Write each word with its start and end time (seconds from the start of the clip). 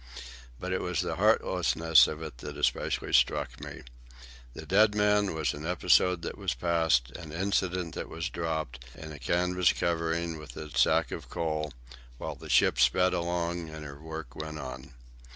But 0.59 0.73
it 0.73 0.81
was 0.81 1.01
the 1.03 1.17
heartlessness 1.17 2.07
of 2.07 2.23
it 2.23 2.39
that 2.39 2.57
especially 2.57 3.13
struck 3.13 3.59
me. 3.63 3.83
The 4.55 4.65
dead 4.65 4.95
man 4.95 5.35
was 5.35 5.53
an 5.53 5.63
episode 5.63 6.23
that 6.23 6.39
was 6.39 6.55
past, 6.55 7.11
an 7.11 7.31
incident 7.31 7.93
that 7.93 8.09
was 8.09 8.27
dropped, 8.27 8.83
in 8.97 9.11
a 9.11 9.19
canvas 9.19 9.71
covering 9.73 10.39
with 10.39 10.57
a 10.57 10.71
sack 10.75 11.11
of 11.11 11.29
coal, 11.29 11.71
while 12.17 12.33
the 12.33 12.49
ship 12.49 12.79
sped 12.79 13.13
along 13.13 13.69
and 13.69 13.85
her 13.85 14.01
work 14.01 14.35
went 14.35 14.57
on. 14.57 14.93